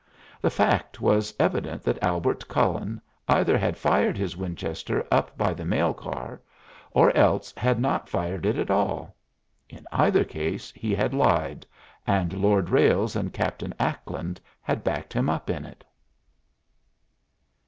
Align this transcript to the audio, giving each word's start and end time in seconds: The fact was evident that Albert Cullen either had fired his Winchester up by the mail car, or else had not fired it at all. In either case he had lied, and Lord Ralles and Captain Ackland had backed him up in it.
The 0.41 0.49
fact 0.49 0.99
was 0.99 1.31
evident 1.39 1.83
that 1.83 2.01
Albert 2.01 2.47
Cullen 2.47 2.99
either 3.27 3.55
had 3.55 3.77
fired 3.77 4.17
his 4.17 4.35
Winchester 4.35 5.05
up 5.11 5.37
by 5.37 5.53
the 5.53 5.63
mail 5.63 5.93
car, 5.93 6.41
or 6.89 7.15
else 7.15 7.53
had 7.55 7.79
not 7.79 8.09
fired 8.09 8.43
it 8.43 8.57
at 8.57 8.71
all. 8.71 9.15
In 9.69 9.85
either 9.91 10.23
case 10.23 10.71
he 10.75 10.95
had 10.95 11.13
lied, 11.13 11.67
and 12.07 12.33
Lord 12.33 12.71
Ralles 12.71 13.15
and 13.15 13.31
Captain 13.31 13.75
Ackland 13.79 14.41
had 14.59 14.83
backed 14.83 15.13
him 15.13 15.29
up 15.29 15.51
in 15.51 15.65
it. 15.65 15.83